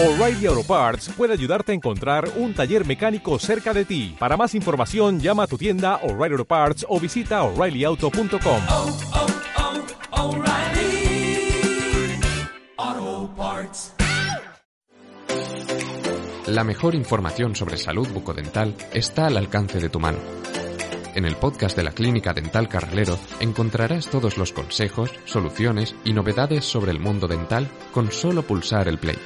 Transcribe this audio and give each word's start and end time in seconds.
O'Reilly 0.00 0.46
Auto 0.46 0.62
Parts 0.62 1.08
puede 1.16 1.32
ayudarte 1.32 1.72
a 1.72 1.74
encontrar 1.74 2.30
un 2.36 2.54
taller 2.54 2.86
mecánico 2.86 3.36
cerca 3.40 3.74
de 3.74 3.84
ti. 3.84 4.14
Para 4.16 4.36
más 4.36 4.54
información, 4.54 5.18
llama 5.18 5.42
a 5.42 5.46
tu 5.48 5.58
tienda 5.58 5.96
O'Reilly 6.04 6.34
Auto 6.34 6.44
Parts 6.44 6.86
o 6.88 7.00
visita 7.00 7.42
oreillyauto.com. 7.42 8.62
oh, 8.68 8.96
oh, 12.78 13.30
Parts. 13.36 13.94
La 16.46 16.62
mejor 16.62 16.94
información 16.94 17.56
sobre 17.56 17.76
salud 17.76 18.06
bucodental 18.10 18.76
está 18.94 19.26
al 19.26 19.36
alcance 19.36 19.80
de 19.80 19.88
tu 19.88 19.98
mano. 19.98 20.18
En 21.16 21.24
el 21.24 21.34
podcast 21.34 21.76
de 21.76 21.82
la 21.82 21.90
Clínica 21.90 22.32
Dental 22.32 22.68
Carrilero 22.68 23.18
encontrarás 23.40 24.06
todos 24.06 24.38
los 24.38 24.52
consejos, 24.52 25.10
soluciones 25.24 25.96
y 26.04 26.12
novedades 26.12 26.64
sobre 26.64 26.92
el 26.92 27.00
mundo 27.00 27.26
dental 27.26 27.68
con 27.92 28.12
solo 28.12 28.42
pulsar 28.42 28.86
el 28.86 28.98
play. 28.98 29.18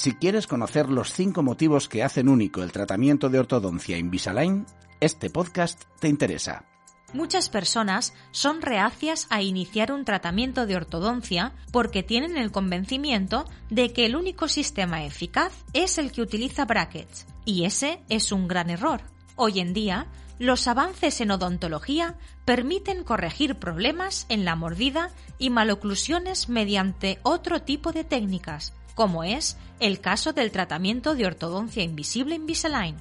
Si 0.00 0.14
quieres 0.14 0.46
conocer 0.46 0.88
los 0.88 1.12
5 1.12 1.42
motivos 1.42 1.86
que 1.86 2.02
hacen 2.02 2.30
único 2.30 2.62
el 2.62 2.72
tratamiento 2.72 3.28
de 3.28 3.38
ortodoncia 3.38 3.98
Invisalign, 3.98 4.64
este 4.98 5.28
podcast 5.28 5.82
te 5.98 6.08
interesa. 6.08 6.64
Muchas 7.12 7.50
personas 7.50 8.14
son 8.30 8.62
reacias 8.62 9.26
a 9.28 9.42
iniciar 9.42 9.92
un 9.92 10.06
tratamiento 10.06 10.64
de 10.64 10.76
ortodoncia 10.76 11.52
porque 11.70 12.02
tienen 12.02 12.38
el 12.38 12.50
convencimiento 12.50 13.44
de 13.68 13.92
que 13.92 14.06
el 14.06 14.16
único 14.16 14.48
sistema 14.48 15.04
eficaz 15.04 15.52
es 15.74 15.98
el 15.98 16.12
que 16.12 16.22
utiliza 16.22 16.64
brackets, 16.64 17.26
y 17.44 17.66
ese 17.66 18.02
es 18.08 18.32
un 18.32 18.48
gran 18.48 18.70
error. 18.70 19.02
Hoy 19.36 19.60
en 19.60 19.74
día, 19.74 20.06
los 20.38 20.66
avances 20.66 21.20
en 21.20 21.30
odontología 21.30 22.16
permiten 22.46 23.04
corregir 23.04 23.56
problemas 23.56 24.24
en 24.30 24.46
la 24.46 24.56
mordida 24.56 25.10
y 25.38 25.50
maloclusiones 25.50 26.48
mediante 26.48 27.18
otro 27.22 27.60
tipo 27.60 27.92
de 27.92 28.04
técnicas, 28.04 28.72
como 29.00 29.24
es 29.24 29.56
el 29.78 29.98
caso 30.02 30.34
del 30.34 30.50
tratamiento 30.50 31.14
de 31.14 31.24
ortodoncia 31.24 31.82
invisible 31.82 32.34
Invisalign. 32.34 32.96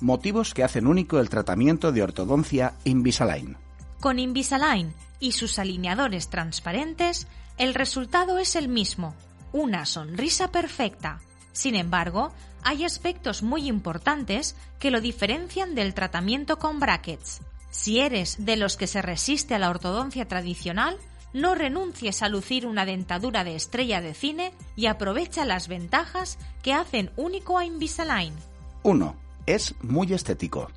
Motivos 0.00 0.54
que 0.54 0.64
hacen 0.64 0.86
único 0.86 1.20
el 1.20 1.28
tratamiento 1.28 1.92
de 1.92 2.02
ortodoncia 2.02 2.72
Invisalign. 2.84 3.58
Con 4.00 4.18
Invisalign 4.18 4.94
y 5.20 5.32
sus 5.32 5.58
alineadores 5.58 6.30
transparentes, 6.30 7.26
el 7.58 7.74
resultado 7.74 8.38
es 8.38 8.56
el 8.56 8.68
mismo, 8.68 9.14
una 9.52 9.84
sonrisa 9.84 10.50
perfecta. 10.50 11.20
Sin 11.52 11.74
embargo, 11.74 12.32
hay 12.62 12.86
aspectos 12.86 13.42
muy 13.42 13.68
importantes 13.68 14.56
que 14.78 14.90
lo 14.90 15.02
diferencian 15.02 15.74
del 15.74 15.92
tratamiento 15.92 16.58
con 16.58 16.80
brackets. 16.80 17.42
Si 17.70 18.00
eres 18.00 18.36
de 18.38 18.56
los 18.56 18.78
que 18.78 18.86
se 18.86 19.02
resiste 19.02 19.54
a 19.54 19.58
la 19.58 19.68
ortodoncia 19.68 20.26
tradicional, 20.26 20.96
no 21.32 21.54
renuncies 21.54 22.22
a 22.22 22.28
lucir 22.28 22.66
una 22.66 22.84
dentadura 22.84 23.44
de 23.44 23.56
estrella 23.56 24.00
de 24.00 24.14
cine 24.14 24.52
y 24.76 24.86
aprovecha 24.86 25.44
las 25.44 25.68
ventajas 25.68 26.38
que 26.62 26.72
hacen 26.72 27.10
único 27.16 27.58
a 27.58 27.64
Invisalign. 27.64 28.34
1. 28.82 29.16
Es 29.46 29.74
muy 29.82 30.12
estético. 30.12 30.70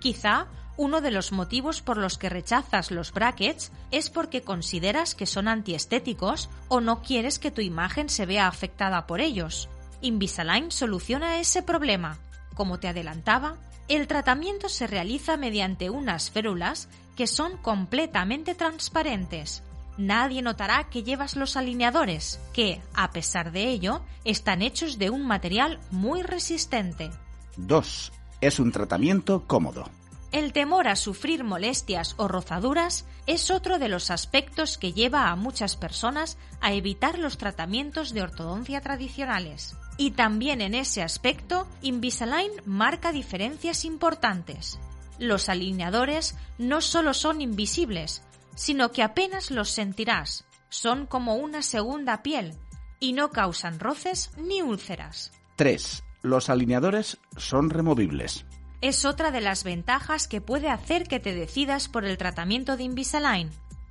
Quizá 0.00 0.46
uno 0.76 1.00
de 1.00 1.12
los 1.12 1.30
motivos 1.30 1.82
por 1.82 1.96
los 1.96 2.18
que 2.18 2.28
rechazas 2.28 2.90
los 2.90 3.12
brackets 3.12 3.70
es 3.92 4.10
porque 4.10 4.42
consideras 4.42 5.14
que 5.14 5.26
son 5.26 5.46
antiestéticos 5.46 6.50
o 6.68 6.80
no 6.80 7.00
quieres 7.00 7.38
que 7.38 7.52
tu 7.52 7.60
imagen 7.60 8.08
se 8.08 8.26
vea 8.26 8.48
afectada 8.48 9.06
por 9.06 9.20
ellos. 9.20 9.68
Invisalign 10.00 10.70
soluciona 10.70 11.38
ese 11.38 11.62
problema. 11.62 12.18
Como 12.54 12.78
te 12.78 12.88
adelantaba, 12.88 13.56
el 13.88 14.06
tratamiento 14.06 14.68
se 14.68 14.86
realiza 14.86 15.36
mediante 15.36 15.90
unas 15.90 16.30
férulas 16.30 16.88
que 17.16 17.26
son 17.26 17.56
completamente 17.58 18.54
transparentes. 18.54 19.62
Nadie 19.96 20.42
notará 20.42 20.88
que 20.90 21.02
llevas 21.02 21.36
los 21.36 21.56
alineadores, 21.56 22.40
que, 22.52 22.82
a 22.94 23.10
pesar 23.10 23.52
de 23.52 23.68
ello, 23.68 24.02
están 24.24 24.62
hechos 24.62 24.98
de 24.98 25.10
un 25.10 25.26
material 25.26 25.78
muy 25.90 26.22
resistente. 26.22 27.10
2. 27.56 28.12
Es 28.40 28.58
un 28.58 28.72
tratamiento 28.72 29.44
cómodo. 29.46 29.88
El 30.32 30.52
temor 30.52 30.88
a 30.88 30.96
sufrir 30.96 31.44
molestias 31.44 32.14
o 32.16 32.26
rozaduras 32.26 33.06
es 33.28 33.52
otro 33.52 33.78
de 33.78 33.88
los 33.88 34.10
aspectos 34.10 34.78
que 34.78 34.92
lleva 34.92 35.28
a 35.28 35.36
muchas 35.36 35.76
personas 35.76 36.38
a 36.60 36.72
evitar 36.72 37.20
los 37.20 37.38
tratamientos 37.38 38.12
de 38.12 38.22
ortodoncia 38.22 38.80
tradicionales. 38.80 39.76
Y 39.96 40.10
también 40.10 40.60
en 40.60 40.74
ese 40.74 41.04
aspecto, 41.04 41.68
Invisalign 41.82 42.50
marca 42.64 43.12
diferencias 43.12 43.84
importantes. 43.84 44.80
Los 45.20 45.48
alineadores 45.48 46.36
no 46.58 46.80
solo 46.80 47.14
son 47.14 47.40
invisibles, 47.40 48.24
sino 48.54 48.92
que 48.92 49.02
apenas 49.02 49.50
los 49.50 49.70
sentirás. 49.70 50.44
Son 50.68 51.06
como 51.06 51.36
una 51.36 51.62
segunda 51.62 52.22
piel 52.22 52.54
y 53.00 53.12
no 53.12 53.30
causan 53.30 53.80
roces 53.80 54.30
ni 54.36 54.62
úlceras. 54.62 55.32
3. 55.56 56.02
Los 56.22 56.48
alineadores 56.48 57.18
son 57.36 57.70
removibles. 57.70 58.46
Es 58.80 59.04
otra 59.04 59.30
de 59.30 59.40
las 59.40 59.64
ventajas 59.64 60.28
que 60.28 60.40
puede 60.40 60.68
hacer 60.68 61.06
que 61.06 61.20
te 61.20 61.34
decidas 61.34 61.88
por 61.88 62.04
el 62.04 62.18
tratamiento 62.18 62.76
de 62.76 62.84
Invisalign. 62.84 63.50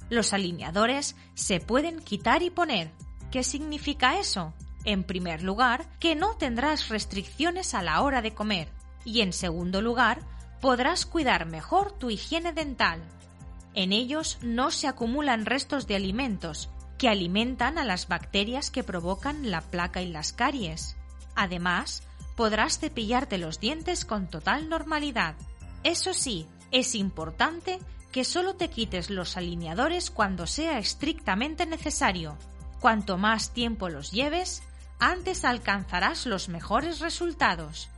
Los 0.09 0.33
alineadores 0.33 1.15
se 1.33 1.59
pueden 1.59 1.99
quitar 1.99 2.43
y 2.43 2.49
poner. 2.49 2.91
¿Qué 3.31 3.43
significa 3.43 4.19
eso? 4.19 4.53
En 4.85 5.03
primer 5.03 5.41
lugar, 5.41 5.87
que 5.99 6.15
no 6.15 6.35
tendrás 6.35 6.89
restricciones 6.89 7.73
a 7.73 7.81
la 7.81 8.01
hora 8.01 8.21
de 8.21 8.33
comer. 8.33 8.69
Y 9.05 9.21
en 9.21 9.33
segundo 9.33 9.81
lugar, 9.81 10.21
podrás 10.61 11.05
cuidar 11.05 11.45
mejor 11.45 11.91
tu 11.91 12.09
higiene 12.09 12.53
dental. 12.53 13.01
En 13.73 13.91
ellos 13.91 14.37
no 14.41 14.71
se 14.71 14.87
acumulan 14.87 15.45
restos 15.45 15.87
de 15.87 15.95
alimentos, 15.95 16.69
que 16.97 17.09
alimentan 17.09 17.77
a 17.77 17.83
las 17.83 18.07
bacterias 18.07 18.71
que 18.71 18.83
provocan 18.83 19.49
la 19.49 19.61
placa 19.61 20.01
y 20.01 20.11
las 20.11 20.31
caries. 20.31 20.95
Además, 21.35 22.03
podrás 22.35 22.79
cepillarte 22.79 23.37
los 23.37 23.59
dientes 23.59 24.05
con 24.05 24.27
total 24.27 24.69
normalidad. 24.69 25.35
Eso 25.83 26.13
sí, 26.13 26.47
es 26.71 26.95
importante 26.95 27.79
que 28.11 28.23
solo 28.23 28.55
te 28.55 28.69
quites 28.69 29.09
los 29.09 29.37
alineadores 29.37 30.11
cuando 30.11 30.45
sea 30.45 30.77
estrictamente 30.77 31.65
necesario. 31.65 32.37
Cuanto 32.79 33.17
más 33.17 33.53
tiempo 33.53 33.89
los 33.89 34.11
lleves, 34.11 34.61
antes 34.99 35.45
alcanzarás 35.45 36.25
los 36.25 36.47
mejores 36.47 36.99
resultados. 36.99 37.89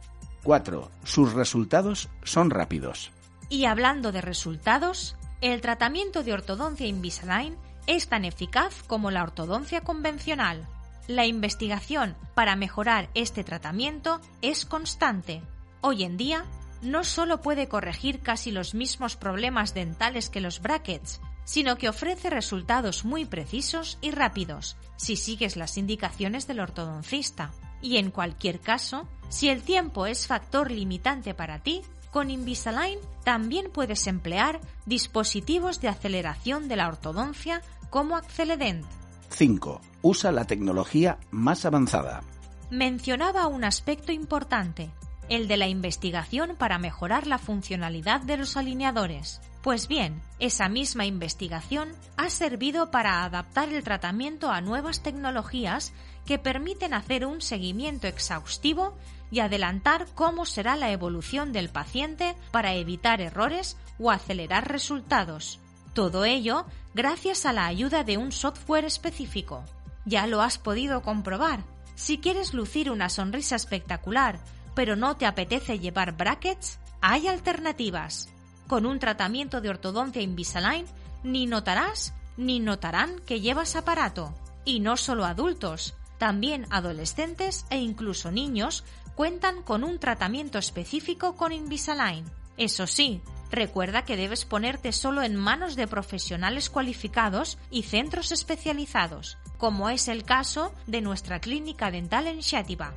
4. 0.43 0.91
Sus 1.03 1.33
resultados 1.33 2.09
son 2.23 2.49
rápidos. 2.49 3.11
Y 3.49 3.65
hablando 3.65 4.11
de 4.11 4.21
resultados, 4.21 5.15
el 5.53 5.61
tratamiento 5.61 6.23
de 6.23 6.33
ortodoncia 6.33 6.87
Invisalign 6.87 7.55
es 7.85 8.07
tan 8.07 8.25
eficaz 8.25 8.81
como 8.87 9.11
la 9.11 9.21
ortodoncia 9.21 9.81
convencional. 9.81 10.67
La 11.07 11.27
investigación 11.27 12.17
para 12.33 12.55
mejorar 12.55 13.09
este 13.13 13.43
tratamiento 13.43 14.21
es 14.41 14.65
constante. 14.65 15.43
Hoy 15.81 16.03
en 16.03 16.17
día, 16.17 16.45
no 16.81 17.03
solo 17.03 17.41
puede 17.41 17.67
corregir 17.67 18.21
casi 18.21 18.49
los 18.49 18.73
mismos 18.73 19.17
problemas 19.17 19.75
dentales 19.75 20.29
que 20.29 20.41
los 20.41 20.61
brackets, 20.61 21.21
sino 21.43 21.77
que 21.77 21.89
ofrece 21.89 22.31
resultados 22.31 23.05
muy 23.05 23.25
precisos 23.25 23.99
y 24.01 24.09
rápidos 24.09 24.77
si 24.97 25.15
sigues 25.15 25.57
las 25.57 25.77
indicaciones 25.77 26.47
del 26.47 26.59
ortodoncista. 26.59 27.51
Y 27.83 27.97
en 27.97 28.09
cualquier 28.09 28.61
caso, 28.61 29.07
si 29.29 29.49
el 29.49 29.61
tiempo 29.61 30.07
es 30.07 30.25
factor 30.25 30.71
limitante 30.71 31.35
para 31.35 31.59
ti, 31.61 31.83
con 32.15 32.31
Invisalign 32.31 32.97
también 33.25 33.69
puedes 33.69 34.07
emplear 34.07 34.61
dispositivos 34.85 35.81
de 35.81 35.89
aceleración 35.89 36.69
de 36.69 36.77
la 36.77 36.87
ortodoncia 36.87 37.61
como 37.89 38.15
Acceledent. 38.15 38.85
5. 39.31 39.81
Usa 40.01 40.31
la 40.31 40.45
tecnología 40.45 41.17
más 41.31 41.65
avanzada. 41.65 42.23
Mencionaba 42.71 43.47
un 43.47 43.65
aspecto 43.65 44.13
importante, 44.13 44.91
el 45.27 45.49
de 45.49 45.57
la 45.57 45.67
investigación 45.67 46.55
para 46.57 46.79
mejorar 46.79 47.27
la 47.27 47.37
funcionalidad 47.37 48.21
de 48.21 48.37
los 48.37 48.55
alineadores. 48.55 49.41
Pues 49.61 49.89
bien, 49.89 50.21
esa 50.39 50.69
misma 50.69 51.05
investigación 51.05 51.89
ha 52.15 52.29
servido 52.29 52.91
para 52.91 53.25
adaptar 53.25 53.73
el 53.73 53.83
tratamiento 53.83 54.51
a 54.51 54.61
nuevas 54.61 55.03
tecnologías 55.03 55.91
que 56.25 56.39
permiten 56.39 56.93
hacer 56.93 57.25
un 57.25 57.41
seguimiento 57.41 58.07
exhaustivo 58.07 58.95
y 59.31 59.39
adelantar 59.39 60.07
cómo 60.15 60.45
será 60.45 60.75
la 60.75 60.91
evolución 60.91 61.51
del 61.51 61.69
paciente 61.69 62.35
para 62.51 62.73
evitar 62.73 63.21
errores 63.21 63.77
o 63.99 64.11
acelerar 64.11 64.71
resultados. 64.71 65.59
Todo 65.93 66.25
ello 66.25 66.65
gracias 66.93 67.45
a 67.45 67.53
la 67.53 67.65
ayuda 67.65 68.03
de 68.03 68.17
un 68.17 68.31
software 68.31 68.85
específico. 68.85 69.63
Ya 70.05 70.27
lo 70.27 70.41
has 70.41 70.57
podido 70.57 71.01
comprobar. 71.01 71.63
Si 71.95 72.17
quieres 72.17 72.53
lucir 72.53 72.91
una 72.91 73.09
sonrisa 73.09 73.55
espectacular, 73.55 74.39
pero 74.75 74.95
no 74.95 75.15
te 75.15 75.25
apetece 75.25 75.79
llevar 75.79 76.17
brackets, 76.17 76.79
hay 77.01 77.27
alternativas. 77.27 78.29
Con 78.67 78.85
un 78.85 78.99
tratamiento 78.99 79.61
de 79.61 79.69
ortodoncia 79.69 80.21
Invisalign, 80.21 80.85
ni 81.23 81.45
notarás 81.45 82.13
ni 82.37 82.59
notarán 82.59 83.19
que 83.25 83.41
llevas 83.41 83.75
aparato. 83.75 84.33
Y 84.65 84.79
no 84.79 84.97
solo 84.97 85.25
adultos, 85.25 85.93
también 86.17 86.65
adolescentes 86.69 87.65
e 87.69 87.77
incluso 87.77 88.31
niños 88.31 88.83
cuentan 89.15 89.63
con 89.63 89.83
un 89.83 89.99
tratamiento 89.99 90.57
específico 90.57 91.35
con 91.35 91.51
Invisalign. 91.51 92.25
Eso 92.57 92.87
sí, 92.87 93.21
Recuerda 93.51 94.03
que 94.03 94.17
debes 94.17 94.43
ponerte 94.43 94.91
solo 94.91 95.23
en 95.23 95.37
manos 95.37 95.77
de 95.77 95.87
profesionales 95.87 96.69
cualificados 96.69 97.57
y 97.69 97.83
centros 97.83 98.31
especializados, 98.31 99.37
como 99.57 99.89
es 99.89 100.07
el 100.07 100.23
caso 100.23 100.73
de 100.87 101.01
nuestra 101.01 101.39
clínica 101.39 101.91
dental 101.91 102.25
en 102.27 102.41
Xátiva. 102.41 102.93